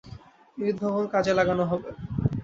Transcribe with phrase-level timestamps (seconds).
[0.57, 1.89] এ উদ্ভাবন কাজে লাগানো হবে।